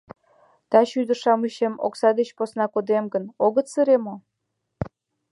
Таче 0.69 0.93
ӱдыр-шамычем 1.01 1.73
окса 1.85 2.09
деч 2.19 2.29
посна 2.37 2.65
кодем 2.73 3.05
гын, 3.13 3.25
огыт 3.45 3.67
сыре 3.73 3.97
мо? 4.05 4.15